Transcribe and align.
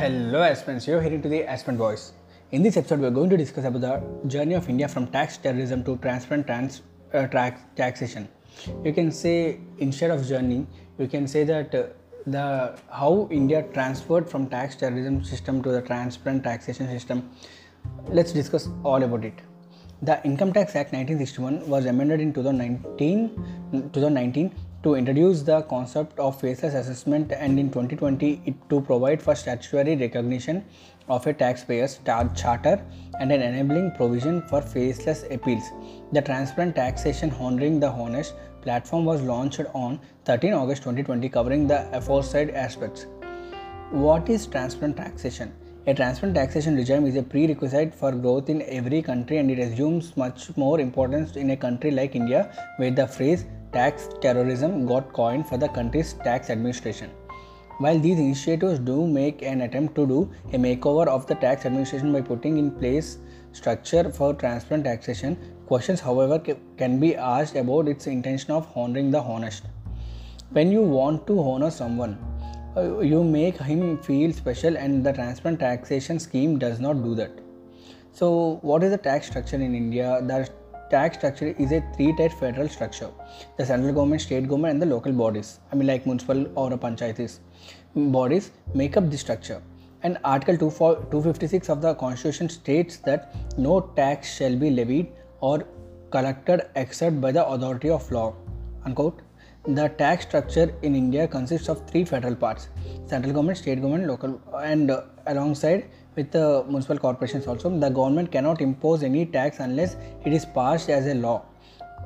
Hello 0.00 0.42
aspirants, 0.42 0.86
you're 0.86 1.02
heading 1.02 1.20
to 1.20 1.28
the 1.28 1.44
Aspirant 1.44 1.78
Voice. 1.78 2.14
In 2.52 2.62
this 2.62 2.78
episode, 2.78 3.00
we're 3.00 3.10
going 3.10 3.28
to 3.28 3.36
discuss 3.36 3.66
about 3.66 3.82
the 3.82 4.28
journey 4.28 4.54
of 4.54 4.66
India 4.66 4.88
from 4.88 5.06
tax 5.08 5.36
terrorism 5.36 5.84
to 5.84 5.98
transparent 5.98 6.46
trans, 6.46 6.80
uh, 7.12 7.26
tax, 7.26 7.60
taxation. 7.76 8.26
You 8.82 8.94
can 8.94 9.12
say 9.12 9.60
instead 9.76 10.10
of 10.10 10.26
journey, 10.26 10.66
you 10.98 11.06
can 11.06 11.28
say 11.28 11.44
that 11.44 11.74
uh, 11.74 11.82
the 12.26 12.78
how 12.90 13.28
India 13.30 13.62
transferred 13.74 14.30
from 14.30 14.48
tax 14.48 14.74
terrorism 14.74 15.22
system 15.22 15.62
to 15.64 15.70
the 15.70 15.82
transparent 15.82 16.44
taxation 16.44 16.88
system. 16.88 17.28
Let's 18.08 18.32
discuss 18.32 18.70
all 18.82 19.02
about 19.02 19.26
it. 19.26 19.38
The 20.00 20.18
Income 20.24 20.54
Tax 20.54 20.76
Act 20.76 20.94
1961 20.94 21.68
was 21.68 21.84
amended 21.84 22.22
in 22.22 22.32
2019, 22.32 23.28
2019 23.92 24.50
to 24.82 24.94
introduce 24.94 25.42
the 25.42 25.60
concept 25.62 26.18
of 26.18 26.40
faceless 26.40 26.72
assessment 26.72 27.32
and 27.32 27.58
in 27.58 27.68
2020 27.68 28.40
it 28.46 28.54
to 28.70 28.80
provide 28.80 29.22
for 29.22 29.34
statutory 29.34 29.94
recognition 29.94 30.64
of 31.08 31.26
a 31.26 31.34
taxpayer's 31.34 32.00
charter 32.34 32.82
and 33.20 33.30
an 33.30 33.42
enabling 33.42 33.90
provision 33.92 34.40
for 34.42 34.62
faceless 34.62 35.24
appeals. 35.30 35.64
The 36.12 36.22
Transparent 36.22 36.76
Taxation 36.76 37.30
Honoring 37.32 37.78
the 37.78 37.90
Honest 37.90 38.34
platform 38.62 39.04
was 39.04 39.20
launched 39.20 39.60
on 39.74 40.00
13 40.24 40.54
August 40.54 40.82
2020 40.82 41.28
covering 41.28 41.66
the 41.66 41.86
aforesaid 41.94 42.50
aspects. 42.50 43.06
What 43.90 44.30
is 44.30 44.46
transparent 44.46 44.96
taxation? 44.96 45.52
A 45.86 45.94
transparent 45.94 46.36
taxation 46.36 46.76
regime 46.76 47.06
is 47.06 47.16
a 47.16 47.22
prerequisite 47.22 47.94
for 47.94 48.12
growth 48.12 48.48
in 48.48 48.62
every 48.62 49.02
country 49.02 49.38
and 49.38 49.50
it 49.50 49.58
assumes 49.58 50.16
much 50.16 50.56
more 50.56 50.80
importance 50.80 51.36
in 51.36 51.50
a 51.50 51.56
country 51.56 51.90
like 51.90 52.14
India 52.14 52.50
where 52.76 52.90
the 52.90 53.06
phrase 53.06 53.44
tax 53.72 54.08
terrorism 54.20 54.86
got 54.86 55.12
coined 55.12 55.46
for 55.46 55.56
the 55.56 55.68
country's 55.68 56.12
tax 56.12 56.50
administration. 56.50 57.10
While 57.78 57.98
these 57.98 58.18
initiatives 58.18 58.78
do 58.78 59.06
make 59.06 59.42
an 59.42 59.62
attempt 59.62 59.94
to 59.94 60.06
do 60.06 60.30
a 60.52 60.58
makeover 60.58 61.06
of 61.06 61.26
the 61.26 61.34
tax 61.34 61.64
administration 61.64 62.12
by 62.12 62.20
putting 62.20 62.58
in 62.58 62.70
place 62.70 63.18
structure 63.52 64.10
for 64.10 64.34
transparent 64.34 64.84
taxation, 64.84 65.38
questions 65.66 66.00
however 66.00 66.38
can 66.76 67.00
be 67.00 67.16
asked 67.16 67.56
about 67.56 67.88
its 67.88 68.06
intention 68.06 68.50
of 68.50 68.68
honoring 68.76 69.10
the 69.10 69.20
honest. 69.20 69.64
When 70.50 70.70
you 70.70 70.82
want 70.82 71.26
to 71.28 71.40
honor 71.40 71.70
someone, 71.70 72.18
uh, 72.76 73.00
you 73.00 73.24
make 73.24 73.58
him 73.60 73.98
feel 73.98 74.32
special 74.32 74.76
and 74.76 75.04
the 75.04 75.12
transparent 75.12 75.60
taxation 75.60 76.18
scheme 76.18 76.58
does 76.58 76.80
not 76.80 77.02
do 77.02 77.14
that 77.14 77.32
so 78.12 78.58
what 78.62 78.82
is 78.82 78.90
the 78.90 78.98
tax 78.98 79.26
structure 79.26 79.56
in 79.56 79.74
india 79.74 80.20
the 80.22 80.48
tax 80.90 81.16
structure 81.16 81.54
is 81.58 81.72
a 81.72 81.82
three 81.96 82.12
tier 82.12 82.30
federal 82.30 82.68
structure. 82.68 83.10
The 83.56 83.66
central 83.66 83.94
government 83.94 84.20
state 84.22 84.48
government 84.48 84.72
and 84.74 84.82
the 84.82 84.86
local 84.86 85.12
bodies. 85.12 85.60
I 85.72 85.76
mean 85.76 85.86
like 85.86 86.06
municipal 86.06 86.46
or 86.56 86.72
a 86.72 86.78
panchayatis. 86.78 87.38
bodies 87.94 88.50
make 88.74 88.96
up 88.96 89.10
the 89.10 89.18
structure. 89.18 89.62
And 90.02 90.18
article 90.24 90.56
256 90.56 91.68
of 91.68 91.82
the 91.82 91.94
constitution 91.94 92.48
states 92.48 92.96
that 93.08 93.34
no 93.58 93.80
tax 93.96 94.36
shall 94.36 94.56
be 94.56 94.70
levied 94.70 95.12
or 95.40 95.66
collected 96.10 96.68
except 96.74 97.20
by 97.20 97.32
the 97.32 97.46
authority 97.46 97.90
of 97.90 98.10
law 98.10 98.34
unquote. 98.84 99.20
The 99.66 99.88
tax 99.88 100.24
structure 100.24 100.74
in 100.82 100.94
India 100.94 101.28
consists 101.28 101.68
of 101.68 101.86
three 101.88 102.04
federal 102.04 102.34
parts 102.34 102.68
central 103.06 103.32
government, 103.34 103.58
state 103.58 103.80
government, 103.82 104.06
local, 104.06 104.40
and 104.62 104.90
uh, 104.90 105.02
alongside 105.26 105.90
with 106.20 106.30
the 106.38 106.64
municipal 106.68 106.98
corporations 107.06 107.46
also. 107.46 107.70
The 107.84 107.90
government 108.00 108.30
cannot 108.36 108.60
impose 108.60 109.02
any 109.10 109.24
tax 109.38 109.60
unless 109.68 109.96
it 110.24 110.32
is 110.32 110.44
passed 110.44 110.90
as 110.98 111.06
a 111.06 111.14
law. 111.14 111.38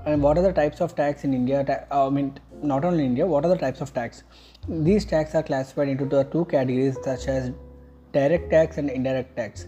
And 0.06 0.22
what 0.22 0.38
are 0.38 0.42
the 0.42 0.52
types 0.52 0.80
of 0.80 0.94
tax 0.94 1.24
in 1.24 1.34
India? 1.34 1.60
Uh, 1.90 2.06
I 2.06 2.10
mean, 2.10 2.38
not 2.62 2.84
only 2.84 3.04
in 3.04 3.10
India, 3.10 3.26
what 3.26 3.44
are 3.44 3.48
the 3.48 3.62
types 3.66 3.80
of 3.80 3.94
tax? 3.94 4.22
These 4.68 5.06
tax 5.06 5.34
are 5.34 5.42
classified 5.42 5.88
into 5.88 6.04
the 6.04 6.24
two 6.24 6.44
categories 6.46 6.98
such 7.02 7.26
as 7.28 7.52
direct 8.12 8.50
tax 8.50 8.78
and 8.78 8.90
indirect 8.90 9.36
tax 9.36 9.66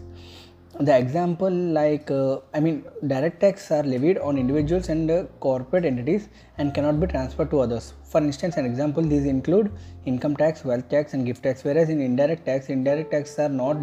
the 0.79 0.95
example 0.95 1.49
like 1.49 2.11
uh, 2.11 2.37
i 2.53 2.59
mean 2.59 2.83
direct 3.07 3.39
tax 3.39 3.71
are 3.71 3.81
levied 3.81 4.19
on 4.19 4.37
individuals 4.37 4.89
and 4.89 5.09
uh, 5.09 5.23
corporate 5.39 5.85
entities 5.85 6.29
and 6.59 6.71
cannot 6.75 6.99
be 6.99 7.07
transferred 7.07 7.49
to 7.49 7.59
others. 7.59 7.93
For 8.03 8.21
instance 8.21 8.57
an 8.57 8.65
example 8.65 9.01
these 9.01 9.25
include 9.25 9.71
income 10.05 10.35
tax 10.35 10.63
wealth 10.63 10.87
tax 10.89 11.15
and 11.15 11.25
gift 11.25 11.41
tax 11.41 11.63
whereas 11.63 11.89
in 11.89 11.99
indirect 11.99 12.45
tax 12.45 12.69
indirect 12.69 13.09
tax 13.11 13.39
are 13.39 13.49
not 13.49 13.77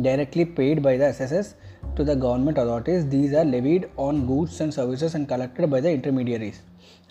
directly 0.00 0.46
paid 0.46 0.82
by 0.82 0.96
the 0.96 1.04
sss 1.04 1.54
to 1.96 2.02
the 2.02 2.16
government 2.16 2.56
authorities. 2.56 3.06
These 3.08 3.34
are 3.34 3.44
levied 3.44 3.90
on 3.98 4.26
goods 4.26 4.60
and 4.60 4.72
services 4.72 5.14
and 5.14 5.28
collected 5.28 5.70
by 5.70 5.80
the 5.80 5.90
intermediaries. 5.90 6.62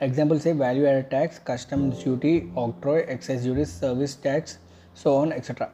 Example 0.01 0.39
say 0.39 0.53
value 0.53 0.87
added 0.87 1.11
tax 1.11 1.37
customs 1.37 2.03
duty 2.03 2.49
octroi 2.55 3.07
excise 3.07 3.43
duty 3.43 3.65
service 3.65 4.15
tax 4.15 4.57
so 4.95 5.15
on 5.15 5.31
etc 5.31 5.71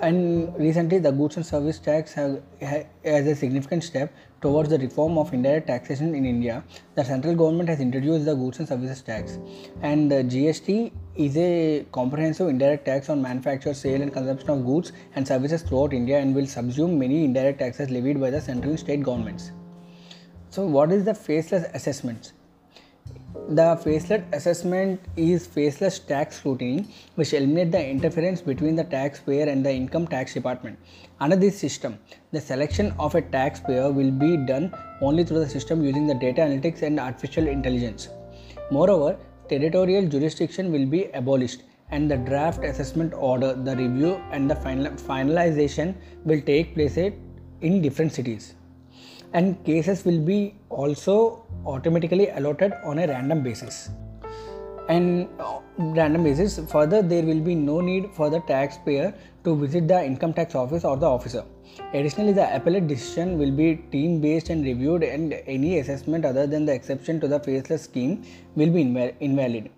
and 0.00 0.56
recently, 0.58 0.98
the 0.98 1.10
goods 1.10 1.36
and 1.36 1.46
service 1.46 1.78
tax 1.78 2.12
have, 2.12 2.42
as 2.60 3.26
a 3.26 3.34
significant 3.34 3.84
step 3.84 4.12
towards 4.40 4.68
the 4.68 4.78
reform 4.78 5.16
of 5.16 5.32
indirect 5.32 5.68
taxation 5.68 6.14
in 6.14 6.24
India. 6.26 6.64
The 6.96 7.04
central 7.04 7.34
government 7.34 7.68
has 7.68 7.80
introduced 7.80 8.24
the 8.24 8.34
goods 8.34 8.58
and 8.58 8.68
services 8.68 9.00
tax, 9.00 9.38
and 9.80 10.12
uh, 10.12 10.16
the 10.16 10.24
GST 10.24 10.92
is 11.14 11.36
a 11.36 11.86
comprehensive 11.92 12.48
indirect 12.48 12.84
tax 12.84 13.08
on 13.08 13.22
manufacture, 13.22 13.72
sale, 13.72 14.02
and 14.02 14.12
consumption 14.12 14.50
of 14.50 14.66
goods 14.66 14.92
and 15.14 15.26
services 15.26 15.62
throughout 15.62 15.92
India, 15.92 16.18
and 16.18 16.34
will 16.34 16.50
subsume 16.56 16.98
many 16.98 17.24
indirect 17.24 17.60
taxes 17.60 17.90
levied 17.90 18.20
by 18.20 18.30
the 18.30 18.40
central 18.40 18.70
and 18.70 18.80
state 18.80 19.02
governments. 19.02 19.52
So, 20.50 20.66
what 20.66 20.92
is 20.92 21.04
the 21.04 21.14
faceless 21.14 21.64
assessments? 21.74 22.32
The 23.48 23.76
faceless 23.82 24.22
assessment 24.32 25.00
is 25.16 25.46
faceless 25.46 25.98
tax 25.98 26.36
scrutiny, 26.36 26.86
which 27.16 27.34
eliminates 27.34 27.72
the 27.72 27.86
interference 27.86 28.40
between 28.40 28.76
the 28.76 28.84
taxpayer 28.84 29.46
and 29.46 29.66
the 29.66 29.70
income 29.70 30.06
tax 30.06 30.32
department. 30.32 30.78
Under 31.20 31.34
this 31.36 31.58
system, 31.58 31.98
the 32.30 32.40
selection 32.40 32.94
of 33.00 33.14
a 33.16 33.20
taxpayer 33.20 33.90
will 33.90 34.12
be 34.12 34.36
done 34.36 34.72
only 35.00 35.24
through 35.24 35.40
the 35.40 35.48
system 35.48 35.84
using 35.84 36.06
the 36.06 36.14
data 36.14 36.40
analytics 36.40 36.82
and 36.82 37.00
artificial 37.00 37.48
intelligence. 37.48 38.08
Moreover, 38.70 39.18
territorial 39.48 40.06
jurisdiction 40.06 40.70
will 40.70 40.86
be 40.86 41.10
abolished 41.12 41.62
and 41.90 42.10
the 42.10 42.16
draft 42.16 42.64
assessment 42.64 43.12
order, 43.12 43.54
the 43.54 43.76
review, 43.76 44.22
and 44.30 44.48
the 44.48 44.56
final, 44.56 44.90
finalization 44.92 45.94
will 46.24 46.40
take 46.40 46.74
place 46.74 46.96
in 46.96 47.82
different 47.82 48.12
cities. 48.12 48.54
And 49.34 49.64
cases 49.64 50.04
will 50.04 50.20
be 50.20 50.54
also 50.68 51.46
automatically 51.66 52.28
allotted 52.30 52.72
on 52.84 52.98
a 52.98 53.06
random 53.06 53.42
basis. 53.42 53.90
And 54.88 55.28
uh, 55.38 55.60
random 55.78 56.24
basis 56.24 56.58
further 56.70 57.02
there 57.02 57.22
will 57.22 57.40
be 57.40 57.54
no 57.54 57.80
need 57.80 58.10
for 58.12 58.28
the 58.28 58.40
taxpayer 58.40 59.14
to 59.44 59.56
visit 59.56 59.88
the 59.88 60.04
income 60.04 60.34
tax 60.34 60.54
office 60.54 60.84
or 60.84 60.96
the 60.96 61.06
officer. 61.06 61.44
Additionally 61.94 62.32
the 62.32 62.54
appellate 62.54 62.88
decision 62.88 63.38
will 63.38 63.52
be 63.52 63.76
team 63.90 64.20
based 64.20 64.50
and 64.50 64.64
reviewed 64.64 65.02
and 65.02 65.32
any 65.46 65.78
assessment 65.78 66.24
other 66.24 66.46
than 66.46 66.66
the 66.66 66.74
exception 66.74 67.20
to 67.20 67.28
the 67.28 67.40
faceless 67.40 67.84
scheme 67.84 68.22
will 68.54 68.70
be 68.70 68.84
inval- 68.84 69.14
invalid. 69.20 69.70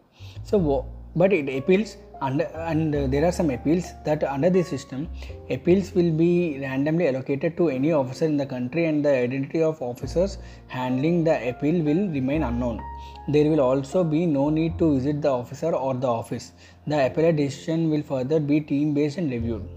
So 0.43 0.87
but 1.15 1.33
it 1.33 1.49
appeals 1.49 1.97
under, 2.27 2.45
and 2.71 2.95
there 3.13 3.25
are 3.25 3.33
some 3.33 3.51
appeals 3.51 3.87
that 4.05 4.25
under 4.25 4.51
this 4.51 4.69
system 4.69 5.09
appeals 5.51 5.93
will 5.95 6.11
be 6.11 6.59
randomly 6.61 7.09
allocated 7.09 7.57
to 7.59 7.69
any 7.69 7.93
officer 7.93 8.25
in 8.25 8.37
the 8.37 8.47
country 8.47 8.87
and 8.87 9.05
the 9.05 9.15
identity 9.25 9.63
of 9.63 9.81
officers 9.83 10.39
handling 10.69 11.25
the 11.25 11.37
appeal 11.49 11.83
will 11.83 12.09
remain 12.19 12.43
unknown. 12.43 12.81
There 13.29 13.51
will 13.51 13.61
also 13.61 14.05
be 14.05 14.27
no 14.27 14.49
need 14.51 14.79
to 14.79 14.95
visit 14.95 15.23
the 15.23 15.33
officer 15.33 15.75
or 15.75 15.95
the 15.95 16.09
office. 16.09 16.53
The 16.87 17.07
appellate 17.07 17.37
decision 17.37 17.91
will 17.91 18.03
further 18.03 18.41
be 18.41 18.61
team 18.61 18.95
based 18.95 19.19
and 19.19 19.31
reviewed. 19.31 19.69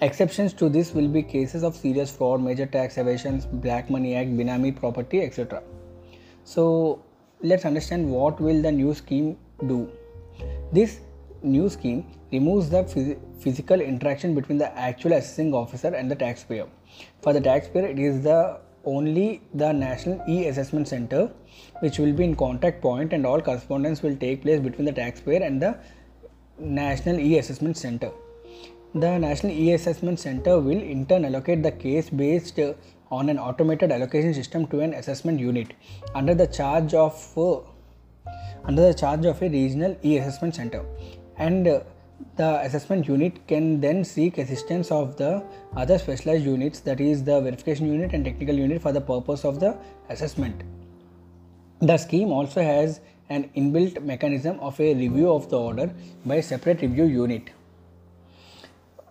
Exceptions 0.00 0.52
to 0.54 0.68
this 0.68 0.92
will 0.92 1.08
be 1.08 1.22
cases 1.22 1.62
of 1.62 1.74
serious 1.74 2.10
fraud 2.10 2.42
major 2.42 2.66
tax 2.66 2.98
evasions 2.98 3.46
black 3.46 3.88
money 3.88 4.14
act 4.14 4.30
benami 4.40 4.76
property 4.78 5.22
etc 5.22 5.62
so 6.46 7.02
let's 7.42 7.64
understand 7.64 8.08
what 8.08 8.40
will 8.40 8.62
the 8.62 8.70
new 8.70 8.94
scheme 8.94 9.36
do. 9.66 9.90
This 10.72 11.00
new 11.42 11.68
scheme 11.68 12.04
removes 12.32 12.70
the 12.70 12.82
phys- 12.84 13.18
physical 13.40 13.80
interaction 13.80 14.34
between 14.34 14.58
the 14.58 14.76
actual 14.78 15.12
assessing 15.12 15.54
officer 15.54 15.88
and 15.88 16.10
the 16.10 16.14
taxpayer. 16.16 16.66
For 17.22 17.32
the 17.32 17.40
taxpayer, 17.40 17.86
it 17.86 17.98
is 17.98 18.22
the 18.22 18.60
only 18.84 19.42
the 19.54 19.72
National 19.72 20.22
E-Assessment 20.28 20.86
Center 20.88 21.30
which 21.80 21.98
will 21.98 22.12
be 22.12 22.24
in 22.24 22.36
contact 22.36 22.80
point 22.80 23.12
and 23.12 23.26
all 23.26 23.40
correspondence 23.40 24.02
will 24.02 24.16
take 24.16 24.42
place 24.42 24.60
between 24.60 24.84
the 24.84 24.92
taxpayer 24.92 25.42
and 25.42 25.60
the 25.60 25.76
National 26.58 27.18
E-Assessment 27.18 27.76
Center. 27.76 28.10
The 28.94 29.18
National 29.18 29.52
E-Assessment 29.52 30.20
Center 30.20 30.60
will 30.60 30.80
in 30.80 31.04
turn 31.06 31.24
allocate 31.24 31.62
the 31.62 31.72
case 31.72 32.08
based 32.08 32.60
on 33.10 33.28
an 33.28 33.38
automated 33.38 33.92
allocation 33.92 34.34
system 34.34 34.66
to 34.68 34.80
an 34.80 34.94
assessment 34.94 35.38
unit 35.38 35.74
under 36.14 36.34
the 36.34 36.46
charge 36.46 36.94
of 36.94 37.14
uh, 37.36 37.60
under 38.64 38.82
the 38.88 38.94
charge 38.94 39.24
of 39.24 39.40
a 39.42 39.48
regional 39.48 39.96
e-assessment 40.04 40.54
center 40.54 40.84
and 41.38 41.68
uh, 41.68 41.80
the 42.36 42.60
assessment 42.60 43.06
unit 43.06 43.46
can 43.46 43.80
then 43.80 44.04
seek 44.04 44.38
assistance 44.38 44.90
of 44.90 45.16
the 45.16 45.42
other 45.76 45.98
specialized 45.98 46.44
units 46.44 46.80
that 46.80 47.00
is 47.00 47.24
the 47.24 47.40
verification 47.40 47.86
unit 47.92 48.12
and 48.12 48.24
technical 48.24 48.54
unit 48.54 48.80
for 48.80 48.92
the 48.92 49.00
purpose 49.00 49.44
of 49.44 49.60
the 49.60 49.76
assessment. 50.08 50.62
The 51.80 51.98
scheme 51.98 52.30
also 52.30 52.62
has 52.62 53.00
an 53.28 53.50
inbuilt 53.56 54.02
mechanism 54.02 54.58
of 54.60 54.80
a 54.80 54.94
review 54.94 55.30
of 55.30 55.50
the 55.50 55.58
order 55.58 55.92
by 56.24 56.36
a 56.36 56.42
separate 56.42 56.80
review 56.80 57.04
unit 57.04 57.50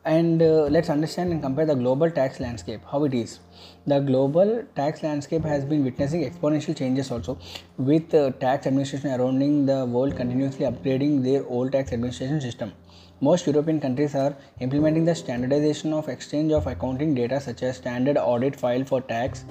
and 0.05 0.41
uh, 0.41 0.65
let's 0.75 0.89
understand 0.89 1.31
and 1.31 1.41
compare 1.41 1.65
the 1.65 1.73
global 1.73 2.09
tax 2.11 2.39
landscape 2.39 2.81
how 2.91 3.03
it 3.05 3.13
is. 3.13 3.39
The 3.87 3.99
global 3.99 4.63
tax 4.75 5.01
landscape 5.01 5.43
has 5.43 5.65
been 5.65 5.83
witnessing 5.83 6.23
exponential 6.29 6.77
changes 6.77 7.09
also 7.11 7.39
with 7.77 8.13
uh, 8.13 8.29
tax 8.31 8.67
administration 8.67 9.09
around 9.09 9.39
the 9.65 9.85
world 9.85 10.15
continuously 10.15 10.65
upgrading 10.65 11.23
their 11.23 11.43
old 11.47 11.71
tax 11.71 11.91
administration 11.91 12.39
system. 12.39 12.73
Most 13.19 13.47
european 13.47 13.79
countries 13.79 14.13
are 14.13 14.35
implementing 14.59 15.05
the 15.05 15.15
standardization 15.15 15.93
of 15.93 16.09
exchange 16.09 16.51
of 16.51 16.67
accounting 16.67 17.15
data 17.15 17.39
such 17.39 17.63
as 17.63 17.77
standard 17.77 18.17
audit 18.17 18.55
file 18.55 18.83
for 18.83 19.01
tax 19.01 19.45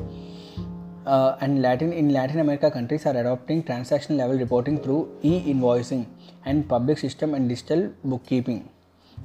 uh, 1.06 1.36
and 1.40 1.62
Latin 1.62 1.92
in 1.92 2.10
Latin 2.10 2.40
America 2.40 2.70
countries 2.70 3.06
are 3.06 3.16
adopting 3.16 3.62
transaction 3.62 4.16
level 4.16 4.38
reporting 4.38 4.78
through 4.78 5.10
e-invoicing 5.22 6.06
and 6.44 6.68
public 6.68 6.98
system 6.98 7.34
and 7.34 7.48
digital 7.48 7.90
bookkeeping 8.04 8.68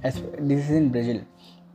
as 0.03 0.21
this 0.37 0.65
is 0.65 0.71
in 0.71 0.89
Brazil. 0.89 1.21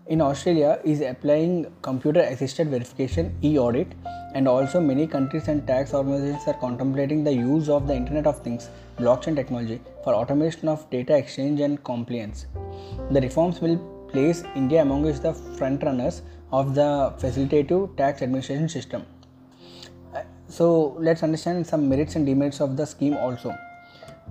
In 0.07 0.21
Australia 0.21 0.81
is 0.85 1.01
applying 1.01 1.73
computer 1.81 2.21
assisted 2.21 2.69
verification 2.69 3.35
e-audit 3.43 3.95
and 4.35 4.47
also 4.47 4.81
many 4.81 5.07
countries 5.07 5.49
and 5.49 5.67
tax 5.67 5.95
organizations 5.95 6.47
are 6.47 6.61
contemplating 6.61 7.25
the 7.25 7.33
use 7.33 7.71
of 7.71 7.87
the 7.87 7.95
internet 7.95 8.27
of 8.27 8.43
things 8.43 8.69
blockchain 8.99 9.35
technology 9.35 9.81
for 10.03 10.15
automation 10.15 10.69
of 10.69 10.89
data 10.91 11.17
exchange 11.17 11.61
and 11.61 11.83
compliance. 11.85 12.47
The 13.11 13.21
reforms 13.21 13.61
will 13.61 13.79
place 14.09 14.45
India 14.55 14.83
among 14.83 15.05
the 15.05 15.35
front 15.57 15.83
runners 15.83 16.23
of 16.53 16.75
the 16.75 17.15
facilitative 17.19 17.97
tax 17.97 18.21
administration 18.21 18.69
system. 18.69 19.07
So 20.49 20.97
let's 21.01 21.23
understand 21.23 21.67
some 21.67 21.89
merits 21.89 22.15
and 22.15 22.27
demerits 22.27 22.61
of 22.61 22.77
the 22.77 22.87
scheme 22.87 23.17
also. 23.17 23.57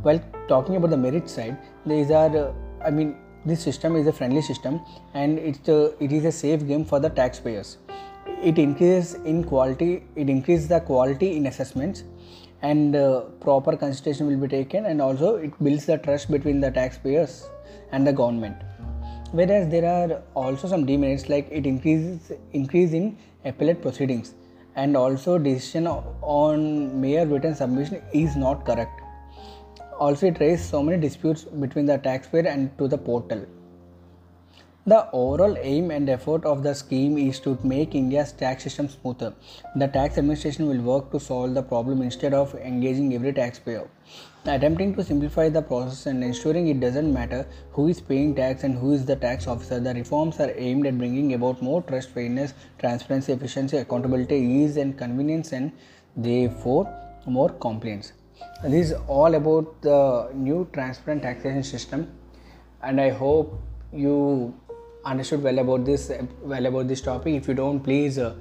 While 0.04 0.22
talking 0.48 0.76
about 0.76 0.92
the 0.92 0.98
merit 0.98 1.30
side, 1.30 1.58
these 1.86 2.12
are, 2.12 2.36
uh, 2.38 2.54
I 2.86 2.92
mean, 2.92 3.18
this 3.46 3.62
system 3.62 3.96
is 3.96 4.08
a 4.08 4.14
friendly 4.14 4.42
system 4.42 4.82
and 5.14 5.40
it, 5.40 5.68
uh, 5.68 5.90
it 6.00 6.12
is 6.12 6.26
a 6.26 6.32
safe 6.32 6.66
game 6.68 6.86
for 6.86 7.00
the 7.00 7.10
taxpayers. 7.10 7.78
It 8.42 8.58
increases 8.58 9.16
in 9.26 9.44
quality 9.44 10.04
it 10.16 10.30
increases 10.30 10.68
the 10.68 10.80
quality 10.80 11.36
in 11.36 11.48
assessments 11.48 12.04
and 12.62 12.96
uh, 12.96 13.22
proper 13.42 13.76
consideration 13.76 14.28
will 14.28 14.38
be 14.38 14.48
taken 14.48 14.86
and 14.86 15.02
also 15.02 15.36
it 15.36 15.52
builds 15.62 15.86
the 15.86 15.98
trust 15.98 16.32
between 16.32 16.62
the 16.62 16.72
taxpayers 16.72 17.48
and 17.92 18.08
the 18.08 18.14
government. 18.14 18.56
Whereas 19.32 19.70
there 19.70 19.86
are 19.86 20.22
also 20.36 20.68
some 20.68 20.86
demerits 20.86 21.28
like 21.28 21.48
it 21.52 21.66
increases 21.66 22.32
increase 22.54 22.94
in 22.94 23.18
appellate 23.44 23.82
proceedings 23.82 24.36
and 24.76 24.96
also 24.96 25.38
decision 25.38 25.88
on 25.88 27.02
mere 27.02 27.26
written 27.26 27.56
submission 27.56 28.02
is 28.14 28.36
not 28.36 28.66
correct 28.66 29.03
also, 30.04 30.28
it 30.28 30.40
raised 30.40 30.70
so 30.70 30.84
many 30.84 31.00
disputes 31.02 31.44
between 31.66 31.86
the 31.86 31.98
taxpayer 31.98 32.48
and 32.54 32.78
to 32.78 32.88
the 32.88 32.98
portal. 32.98 33.46
The 34.86 35.10
overall 35.14 35.56
aim 35.58 35.92
and 35.92 36.10
effort 36.10 36.46
of 36.46 36.62
the 36.62 36.74
scheme 36.76 37.18
is 37.18 37.40
to 37.46 37.58
make 37.64 37.96
India's 37.96 38.34
tax 38.34 38.64
system 38.64 38.90
smoother. 38.90 39.34
The 39.78 39.88
tax 39.88 40.18
administration 40.18 40.68
will 40.68 40.82
work 40.82 41.10
to 41.12 41.22
solve 41.22 41.54
the 41.54 41.64
problem 41.64 42.02
instead 42.02 42.34
of 42.34 42.54
engaging 42.56 43.14
every 43.16 43.32
taxpayer. 43.32 43.88
Attempting 44.46 44.94
to 44.96 45.06
simplify 45.06 45.48
the 45.48 45.62
process 45.62 46.06
and 46.08 46.22
ensuring 46.22 46.68
it 46.68 46.82
doesn't 46.82 47.14
matter 47.14 47.48
who 47.72 47.88
is 47.88 48.02
paying 48.02 48.36
tax 48.36 48.66
and 48.66 48.78
who 48.78 48.92
is 48.92 49.06
the 49.06 49.16
tax 49.16 49.48
officer, 49.48 49.80
the 49.80 49.94
reforms 49.94 50.42
are 50.42 50.52
aimed 50.58 50.86
at 50.86 50.98
bringing 50.98 51.34
about 51.34 51.62
more 51.62 51.82
trust, 51.82 52.10
fairness, 52.10 52.54
transparency, 52.78 53.32
efficiency, 53.32 53.78
accountability, 53.78 54.36
ease, 54.36 54.76
and 54.76 54.98
convenience, 54.98 55.54
and 55.54 55.72
therefore 56.18 56.84
more 57.26 57.50
compliance 57.68 58.12
this 58.64 58.92
is 58.92 58.94
all 59.08 59.36
about 59.36 59.82
the 59.82 60.30
new 60.34 60.68
transparent 60.74 61.22
taxation 61.24 61.64
system. 61.64 62.12
And 62.82 63.00
i 63.00 63.10
hope 63.10 63.60
you 63.92 64.54
understood 65.06 65.44
well 65.44 65.60
about 65.60 65.86
this 65.86 66.12
well 66.42 66.66
about 66.66 66.88
this 66.88 67.02
topic. 67.02 67.36
If 67.36 67.48
you 67.48 67.54
don't 67.54 67.80
please 67.80 68.18
uh, 68.18 68.36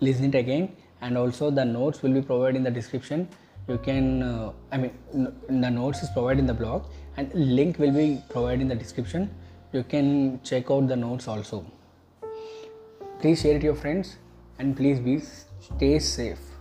listen 0.00 0.26
it 0.26 0.34
again. 0.34 0.76
And 1.00 1.18
also 1.18 1.50
the 1.50 1.64
notes 1.64 2.02
will 2.02 2.12
be 2.12 2.22
provided 2.22 2.56
in 2.56 2.62
the 2.62 2.70
description. 2.70 3.28
You 3.68 3.78
can 3.78 4.22
uh, 4.22 4.52
i 4.72 4.76
mean 4.76 4.92
the 5.48 5.70
notes 5.70 6.02
is 6.02 6.10
provided 6.10 6.40
in 6.40 6.46
the 6.46 6.54
blog. 6.54 6.86
And 7.16 7.32
link 7.34 7.78
will 7.78 7.92
be 7.92 8.22
provided 8.28 8.60
in 8.60 8.68
the 8.68 8.74
description. 8.74 9.30
You 9.72 9.82
can 9.82 10.40
check 10.42 10.70
out 10.70 10.88
the 10.88 10.96
notes 10.96 11.26
also. 11.28 11.66
Please 13.20 13.40
share 13.40 13.56
it 13.56 13.60
to 13.60 13.64
your 13.64 13.74
friends. 13.74 14.16
And 14.58 14.76
please 14.76 15.00
be 15.00 15.20
stay 15.60 15.98
safe 15.98 16.53